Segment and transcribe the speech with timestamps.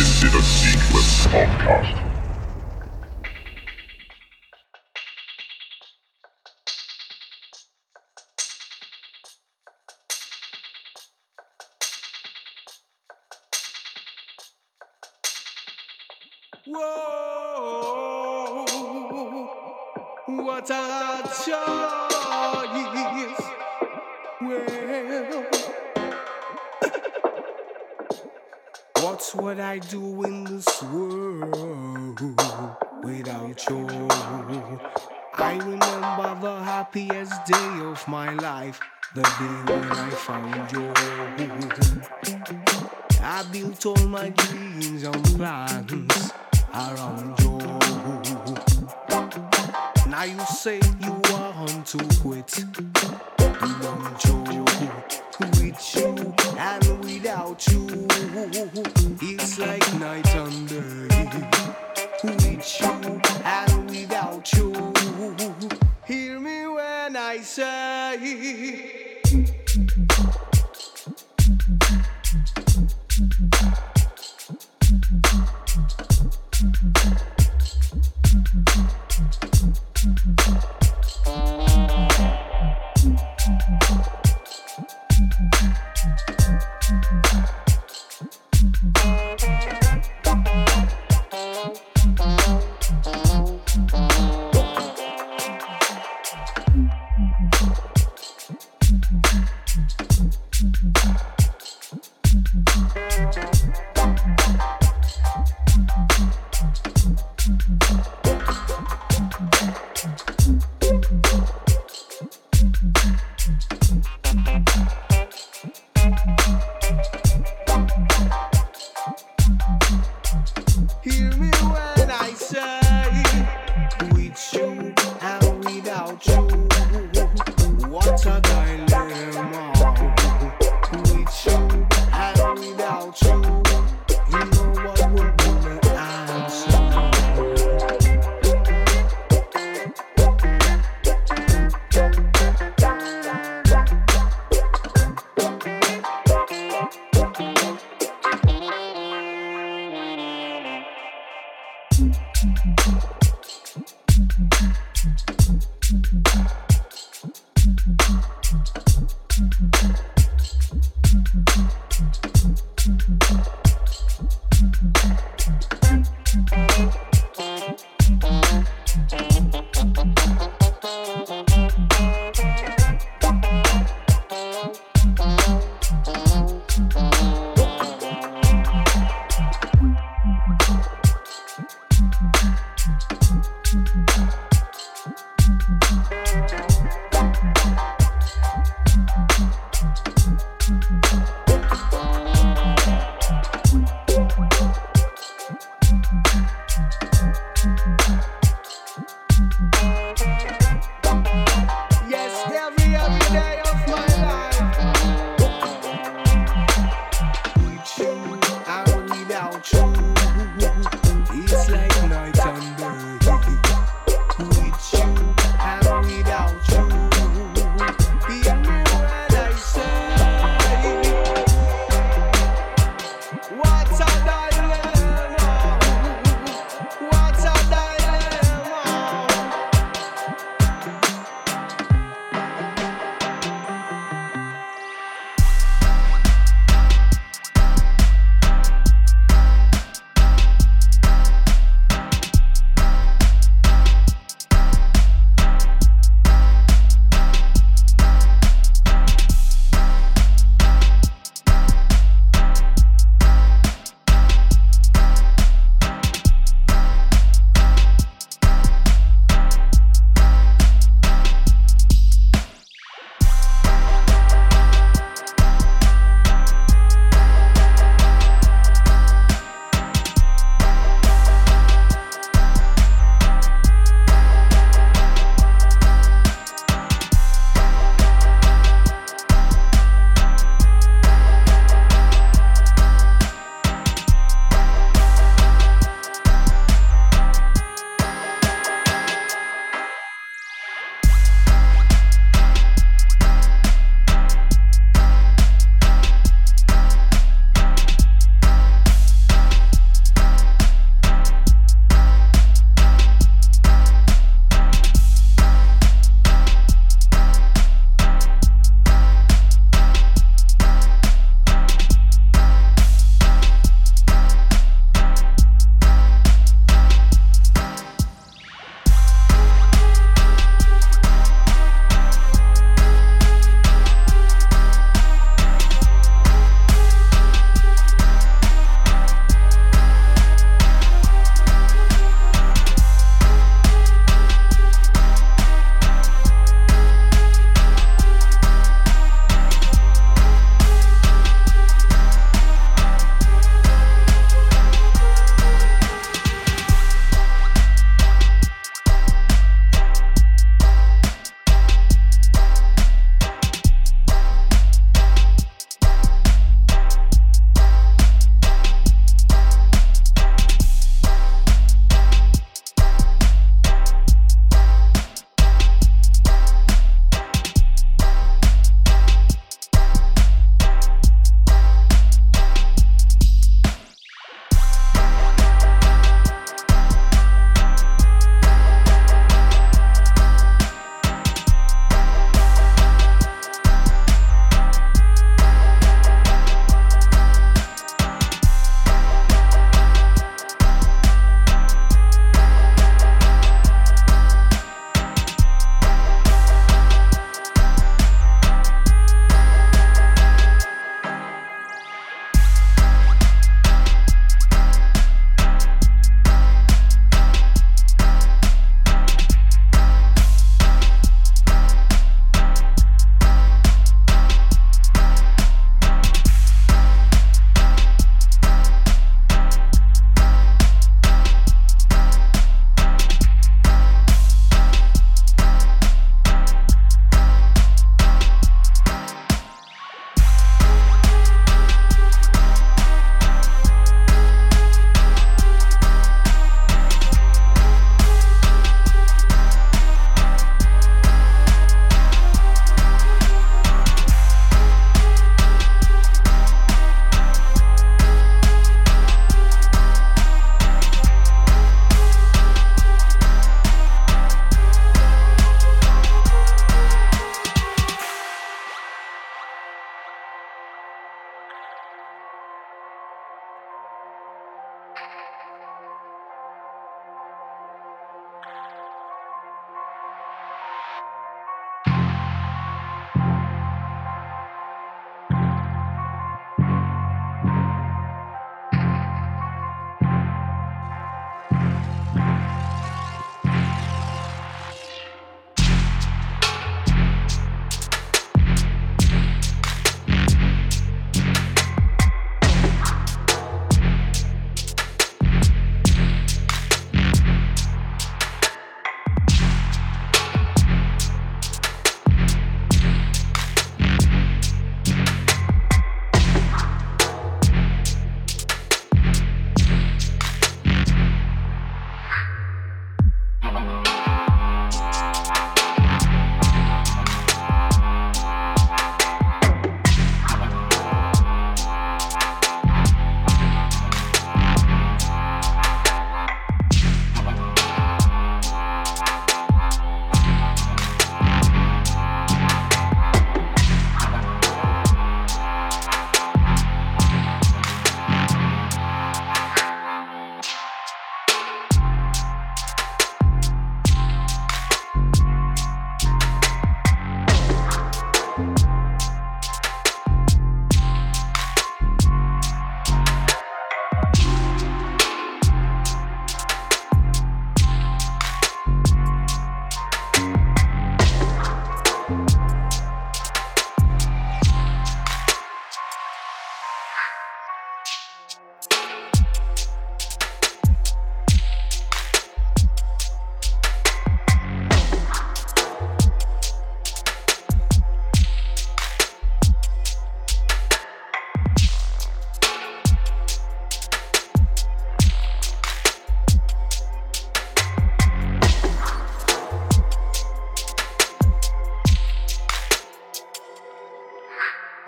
[0.00, 2.09] This is a Sequence Podcast.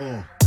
[0.03, 0.42] Uh.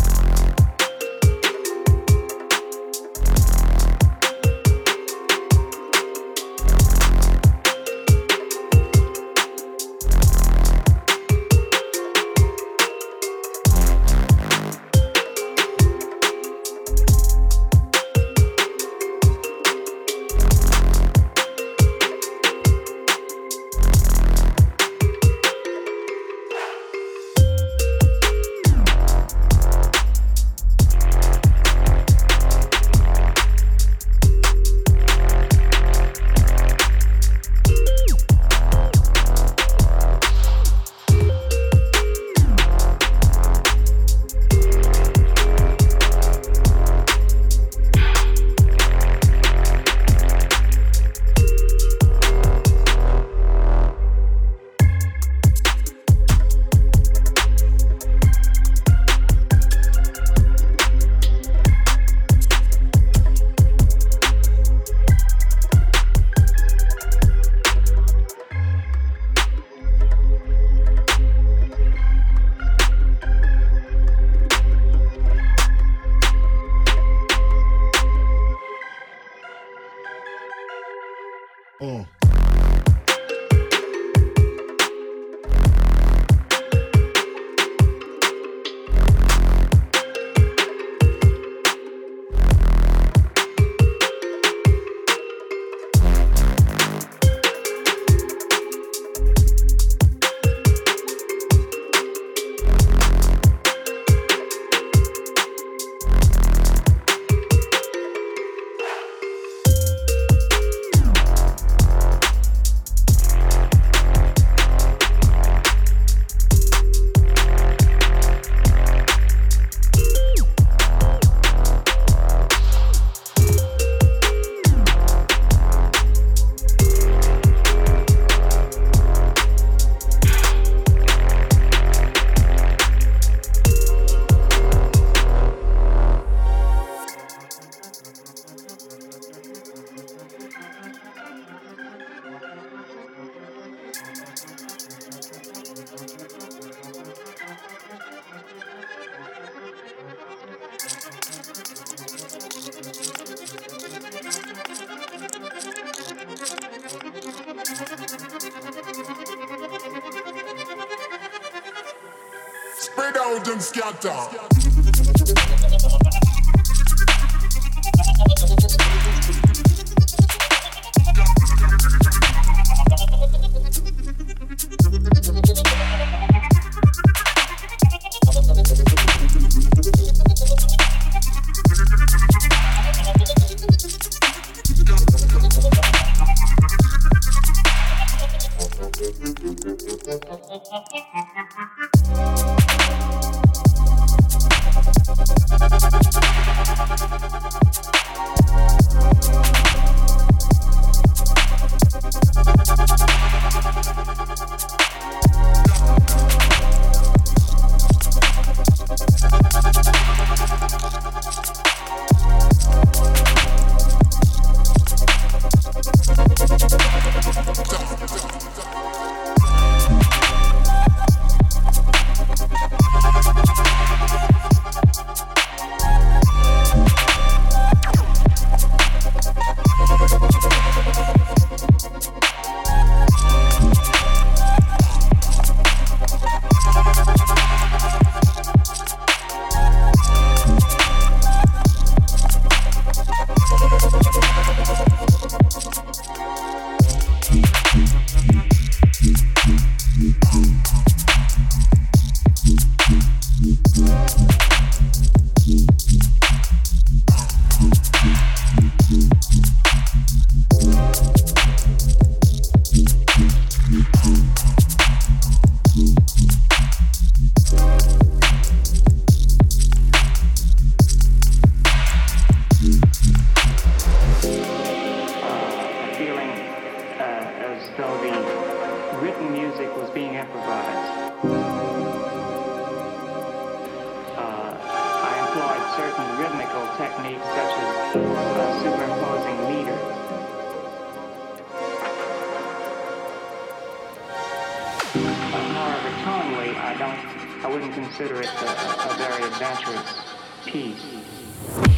[300.96, 301.75] Thank you.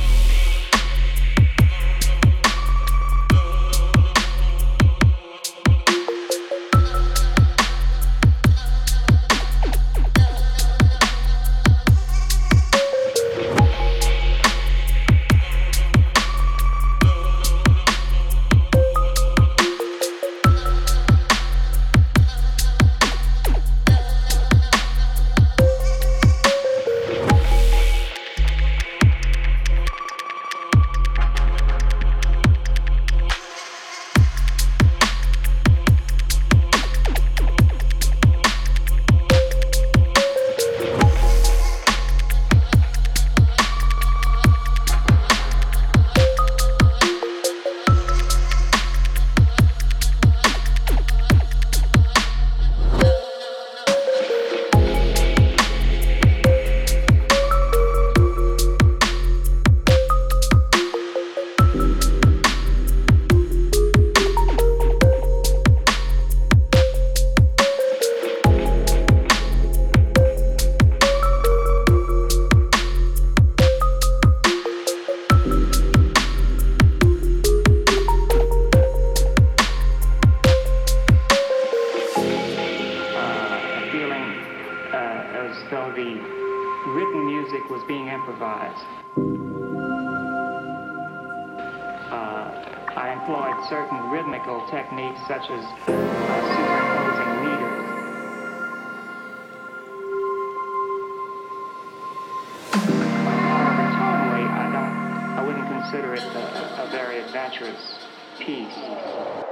[107.37, 109.43] A very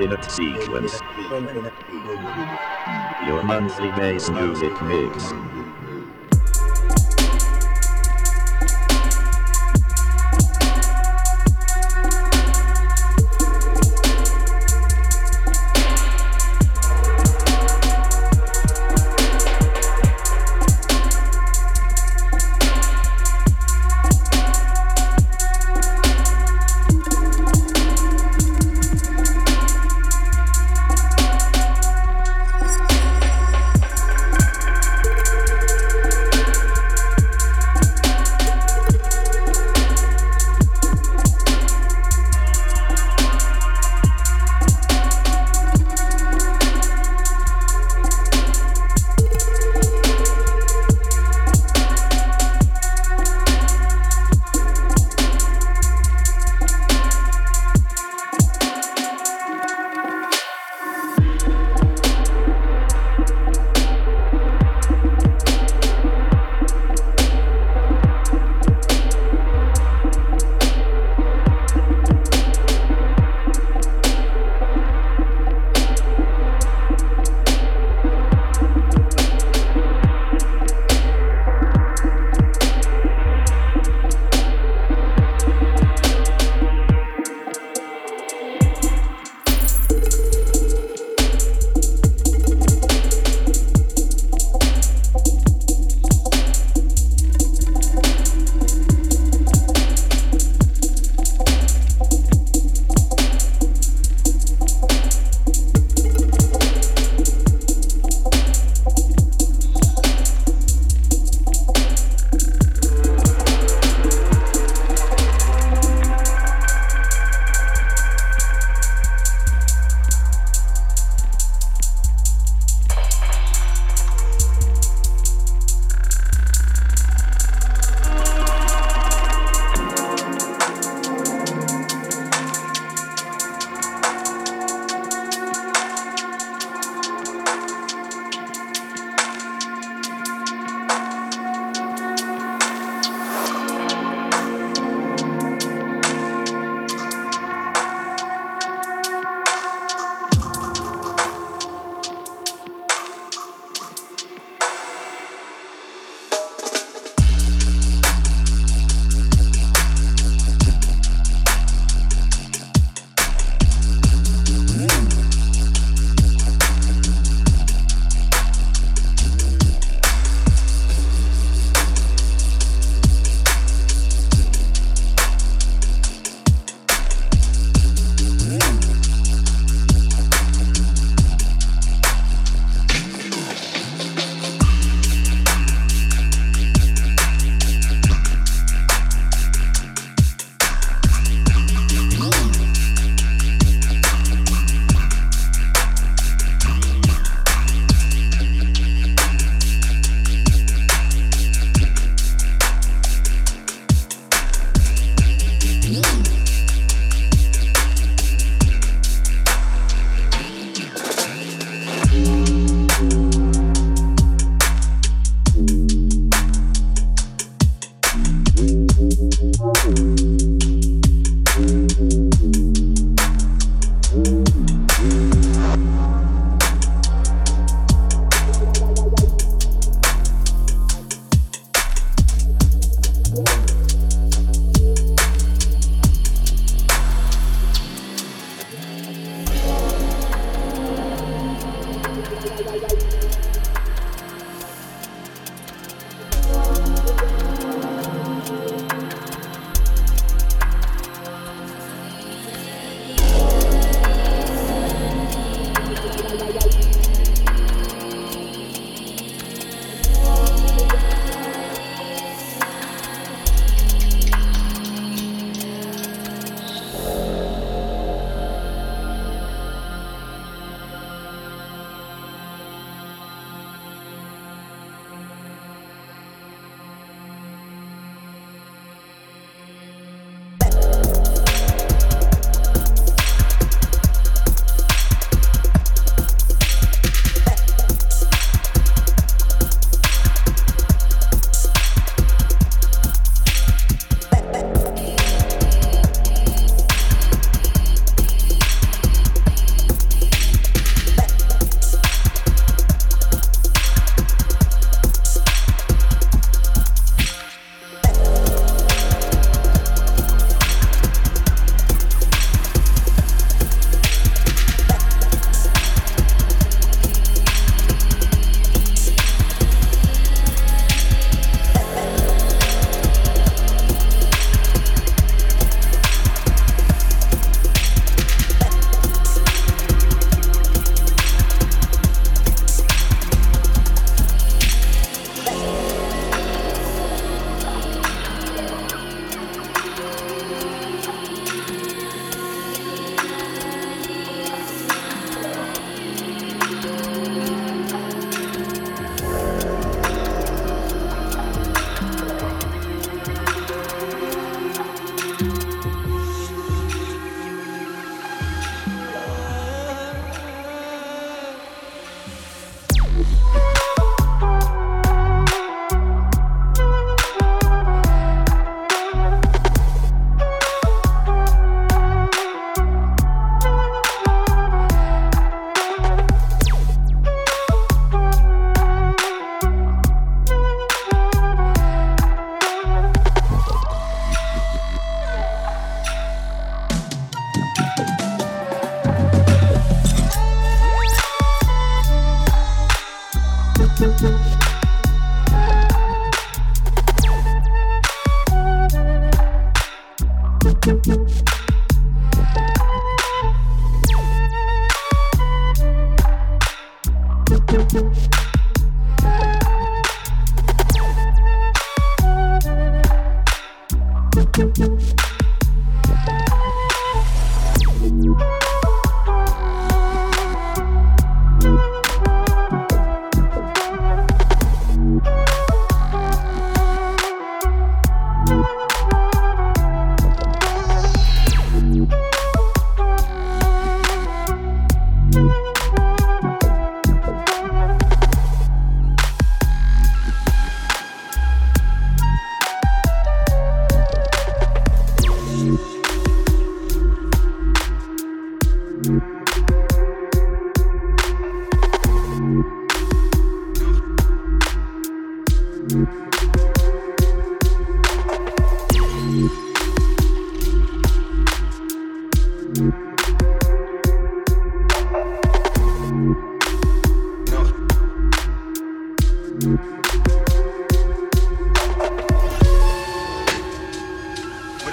[0.00, 0.98] Infinite Sequence.
[3.26, 5.59] Your monthly bass music mix.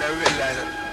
[0.08, 0.87] Community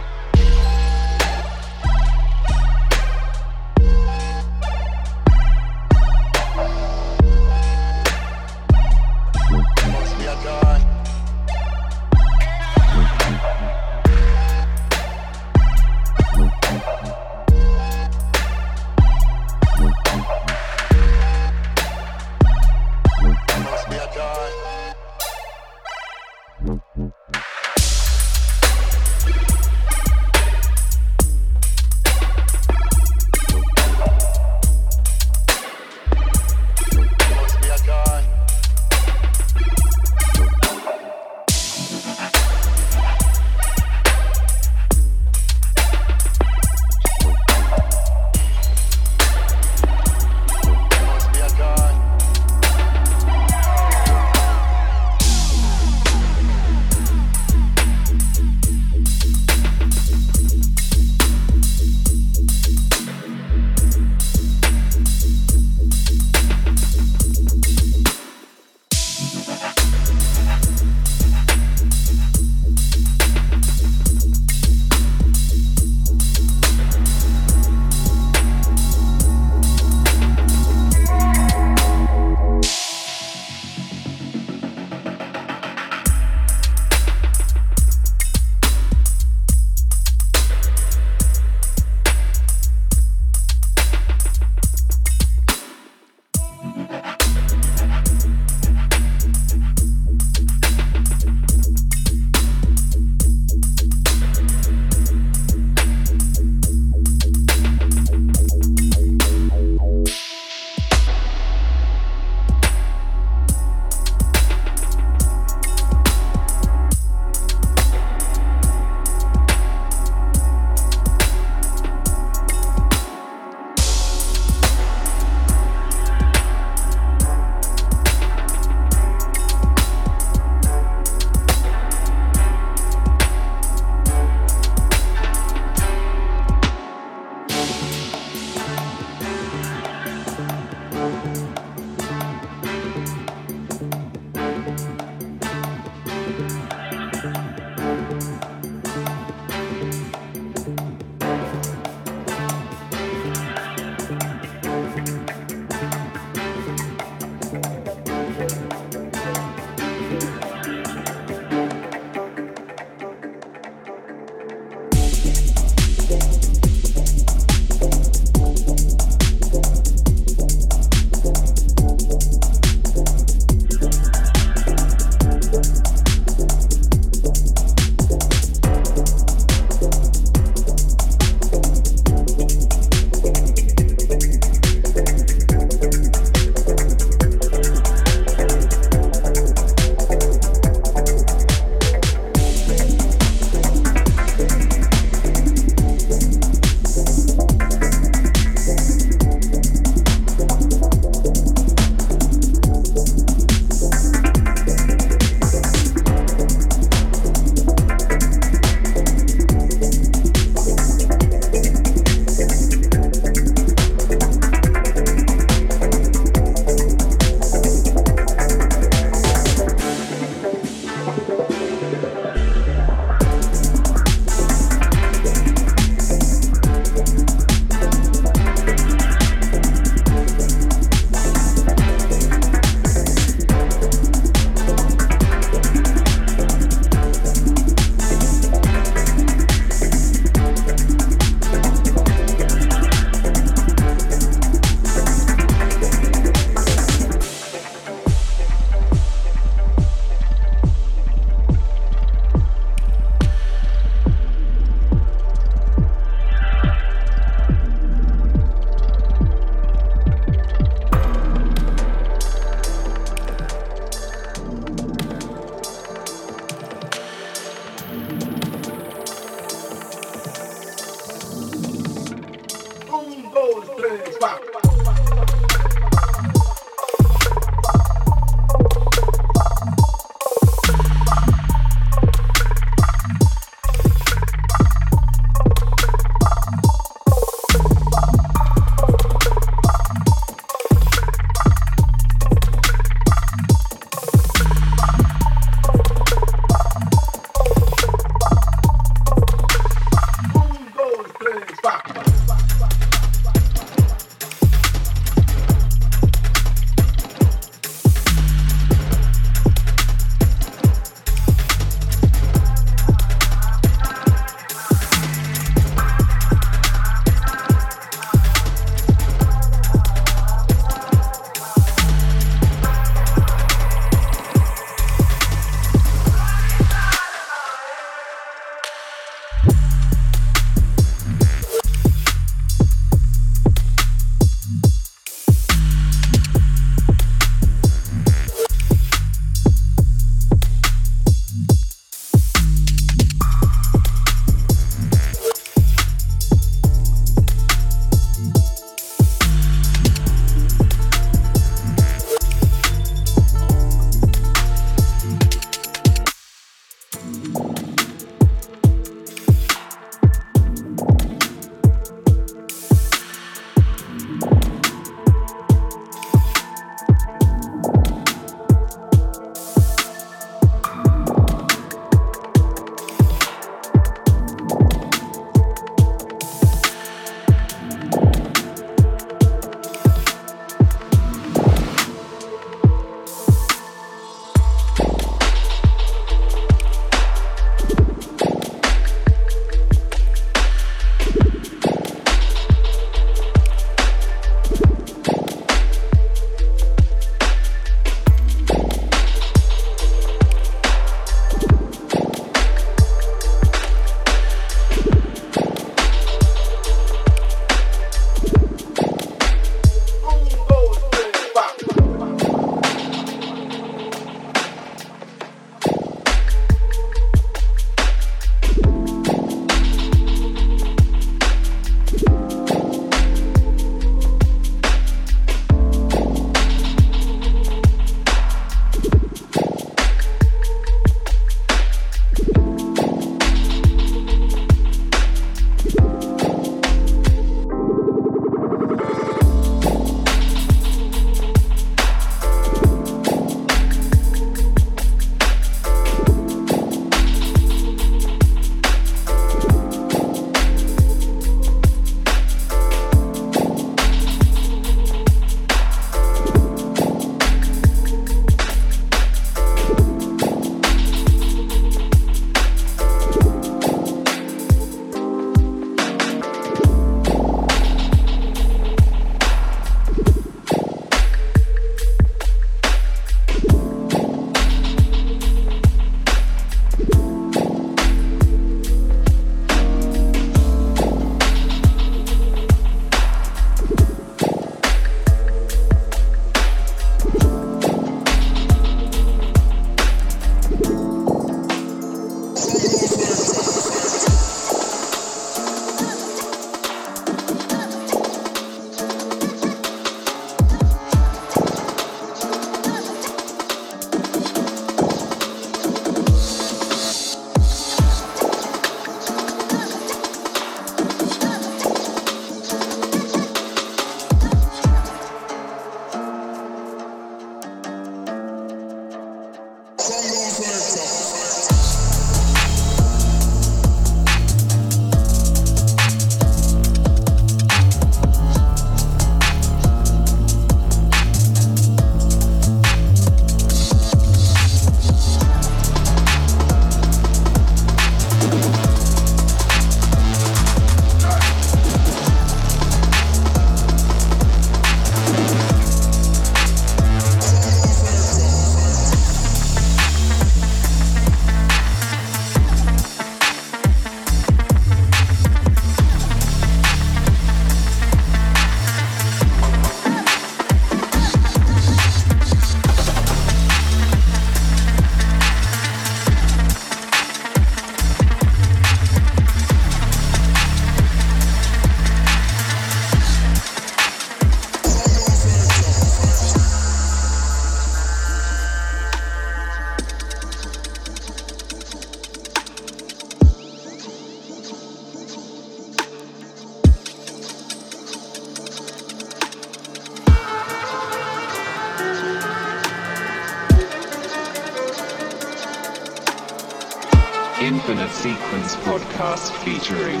[598.96, 600.00] podcast featuring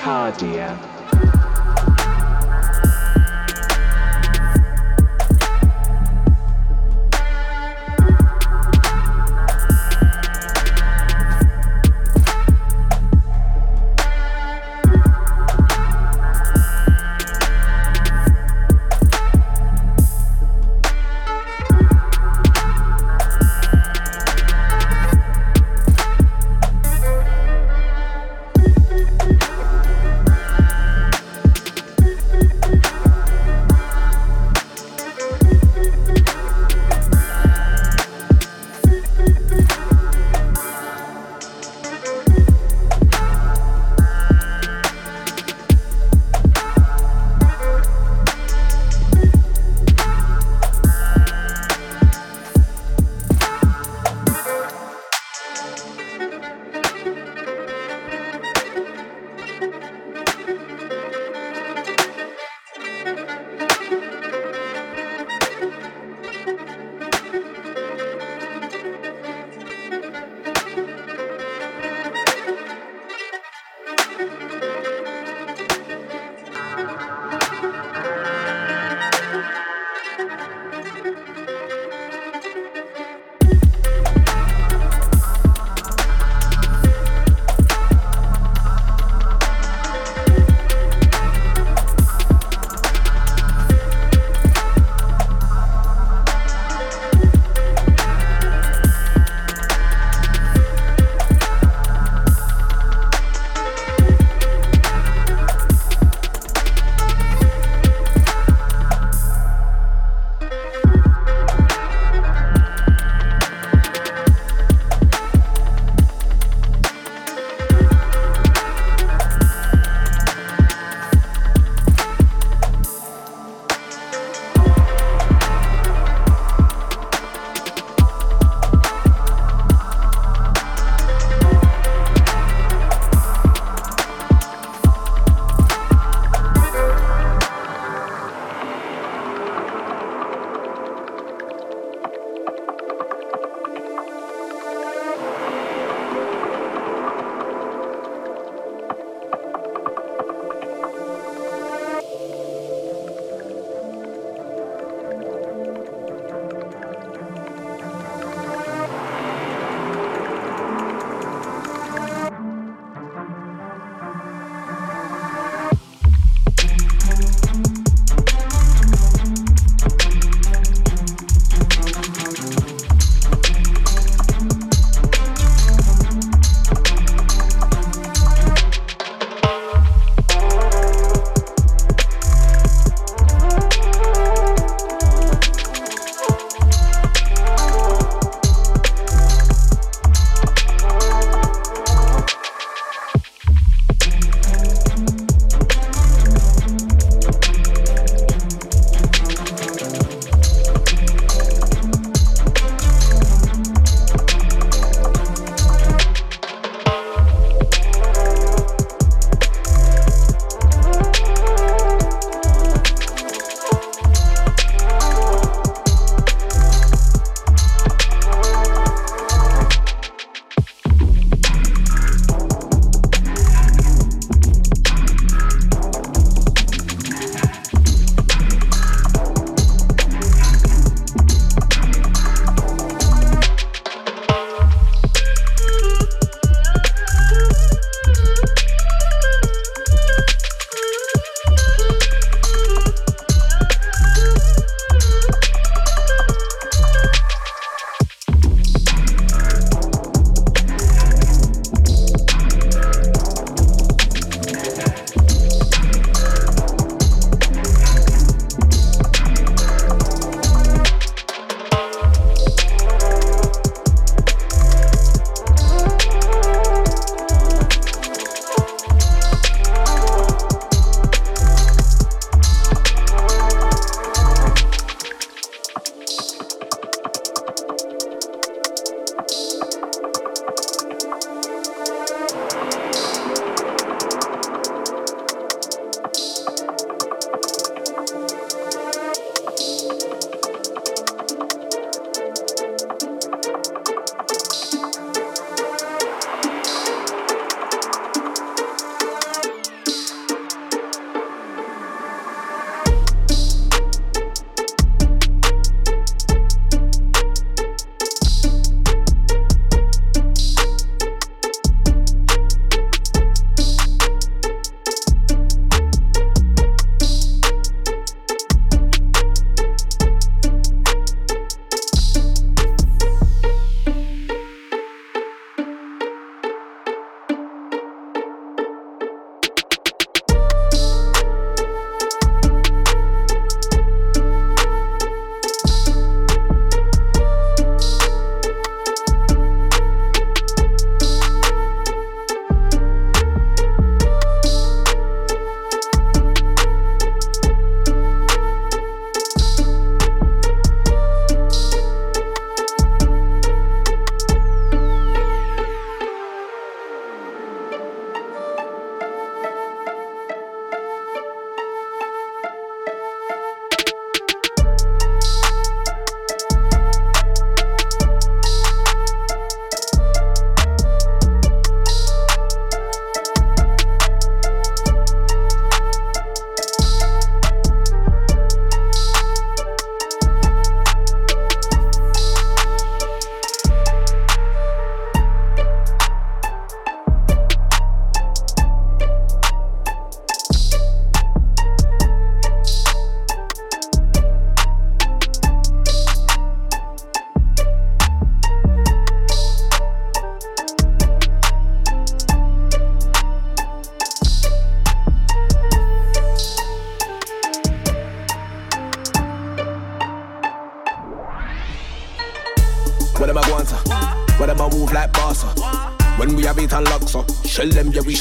[0.00, 0.89] Cardia.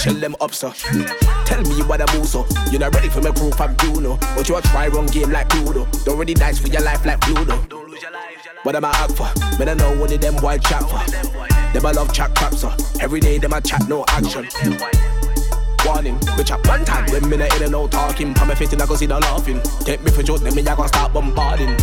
[0.10, 0.72] Shell them up, sir.
[1.45, 4.18] Tell me what I move, so you're not ready for my proof, I'm Bruno.
[4.36, 5.86] But you a try run game like Pluto.
[6.05, 7.62] Don't really nice for your life like Pluto.
[7.68, 8.47] Don't lose your life.
[8.64, 9.30] What am I act for?
[9.57, 10.99] Man, I know one of them boy chat for.
[11.74, 14.47] Them I love chat crap, so every day them I chat no action.
[15.86, 18.34] Warning, we chat one time when me not in and out talking.
[18.34, 19.62] Put my face in, I go see the laughing.
[19.82, 21.78] Take me for joke, then me I gonna start bombarding.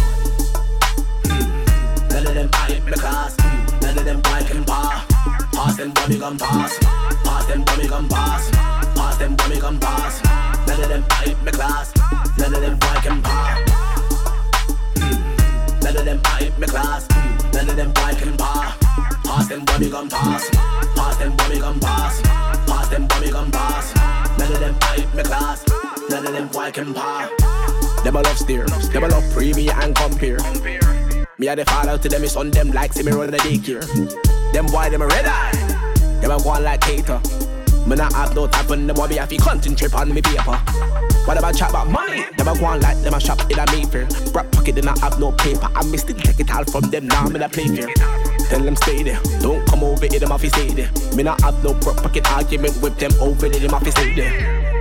[1.27, 2.09] Hmm.
[2.09, 3.37] None of them hype me class.
[3.81, 5.07] None of them boy can pass.
[5.55, 6.96] Pass them dummy gun pass.
[7.47, 8.51] Pass them dummy gun pass.
[8.97, 10.21] Pass them dummy gun pass.
[10.67, 11.93] None of them hype me class.
[12.37, 13.71] None of them boy can pass.
[15.81, 17.09] None of them hype me class.
[17.55, 18.77] None of them boy can pass.
[19.23, 20.51] Pass them dummy gun pass.
[20.51, 22.21] Pass them dummy gun pass.
[22.67, 23.95] Pass them dummy gun pass.
[24.41, 25.65] None of them hype me class.
[26.11, 27.31] None of them boy can pass.
[28.03, 28.67] Them a love steer.
[28.67, 30.39] Them a love premium and compare.
[31.39, 33.87] Me a the father to them, it's on them like see me run the daycare.
[34.53, 35.76] Them boy, them a red eye.
[36.27, 37.20] Them a go on like cater.
[37.87, 40.59] Me not have no time for them boy, me to concentrate on me paper.
[41.24, 42.24] What about chat about money?
[42.37, 44.09] Them a go on like them a shop in a Mayfair.
[44.33, 45.70] Brock pocket, they I have no paper.
[45.72, 47.87] I me still take it all from them now, me not play fair.
[48.49, 50.91] Tell them stay there, don't come over here, them have to stay there.
[51.14, 54.12] Me not have no broke pocket argument with them over there, them have to stay
[54.16, 54.72] there.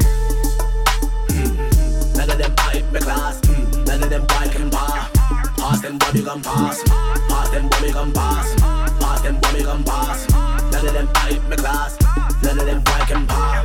[1.29, 2.17] Hmm.
[2.17, 3.83] None of them hype me class, hmm.
[3.83, 5.09] none of them boy can bar.
[5.57, 10.54] Pass them body gun pass, pass them body gun pass, pass them body gun pass.
[10.75, 11.97] None of them hype me class,
[12.43, 13.63] none of them boy can bar.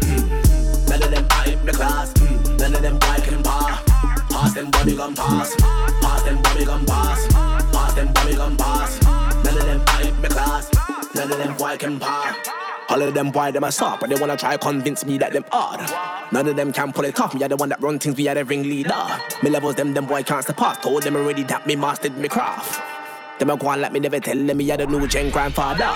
[0.00, 0.88] Hmm.
[0.88, 2.56] None of them hype me class, hmm.
[2.56, 3.82] none of them boy can bar.
[4.30, 9.02] Pass them body gun pass, pass them body gun pass, pass them body gun pass.
[9.44, 10.70] None of them hype me class,
[11.14, 12.34] none of them boy can bar.
[12.88, 15.44] All of them boy them a soft, but they wanna try convince me that them
[15.52, 15.80] hard.
[16.32, 17.34] None of them can pull it off.
[17.34, 18.16] Me are the one that run things.
[18.16, 19.20] We are the ringleader.
[19.42, 20.78] Me levels them, them boy can't surpass.
[20.78, 22.95] Told them already that me mastered me craft.
[23.38, 25.90] Them a go on like me never tell them me are the new gen grandfather.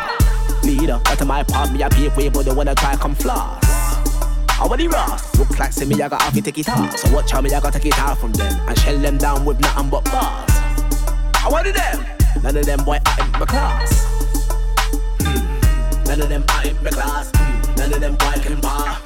[0.63, 1.73] Leader, that's my part.
[1.73, 3.65] Me a pay way, but they wanna try come floss.
[3.65, 5.39] I want the Ross.
[5.39, 6.99] Look like see me, I got off to take it off.
[6.99, 9.47] So watch how me, I got take it off from them and shell them down
[9.47, 10.51] with nothing but bars.
[11.43, 12.05] I wanted them.
[12.43, 14.05] None of them boy are in my class.
[15.23, 16.05] Hmm.
[16.05, 17.31] None of them are in my class.
[17.35, 17.75] Hmm.
[17.77, 18.99] None of them boy can bar.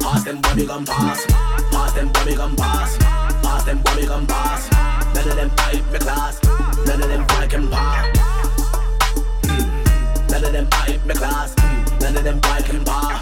[0.00, 1.26] Pass them body gun pass.
[1.26, 2.96] Pass them body gun pass.
[2.96, 5.01] Pass them body gun pass.
[5.14, 6.42] None of them in my class.
[6.86, 8.10] None of them boy can bar.
[9.44, 10.26] Hmm.
[10.28, 11.54] None of them in my class.
[12.00, 13.20] None of them boy can bar.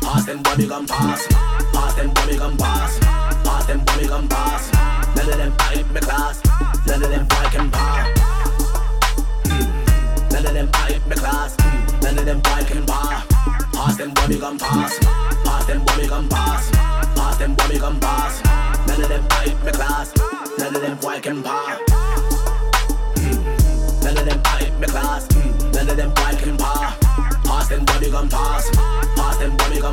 [0.00, 1.26] Pass them body gun pass.
[1.72, 2.98] Pass them body gun pass.
[3.44, 4.72] Pass them body gun pass.
[5.16, 6.21] None of them in my class.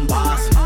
[0.07, 0.59] Them